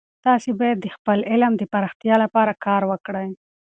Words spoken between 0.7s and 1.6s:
د خپل علم